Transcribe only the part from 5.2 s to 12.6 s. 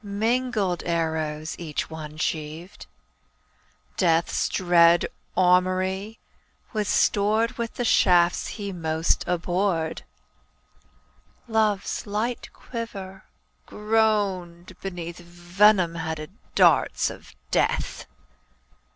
armoury was stored With the shafts he most abhorred; Love's light